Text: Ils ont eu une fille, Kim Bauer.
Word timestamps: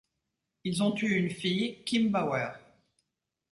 Ils 0.63 0.81
ont 0.81 0.95
eu 0.95 1.13
une 1.15 1.29
fille, 1.29 1.83
Kim 1.85 2.09
Bauer. 2.11 2.53